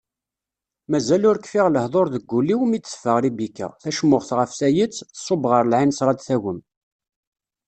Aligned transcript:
Mazal 0.91 1.23
ur 1.29 1.37
kfiɣ 1.39 1.67
lehduṛ 1.69 2.07
deg 2.13 2.23
wul-iw, 2.31 2.61
mi 2.65 2.79
d-teffeɣ 2.79 3.17
Ribika, 3.25 3.67
tacmuxt 3.81 4.31
ɣef 4.37 4.51
tayet, 4.59 4.93
tṣubb 5.17 5.43
ɣer 5.51 5.63
lɛinseṛ 5.65 6.07
ad 6.09 6.17
d-tagwem. 6.19 6.59